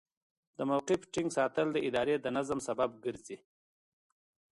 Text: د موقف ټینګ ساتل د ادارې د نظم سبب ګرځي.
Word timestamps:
د 0.57 0.59
موقف 0.69 1.01
ټینګ 1.13 1.29
ساتل 1.37 1.67
د 1.73 1.77
ادارې 1.87 2.15
د 2.19 2.27
نظم 2.37 2.59
سبب 2.67 2.89
ګرځي. 3.05 3.37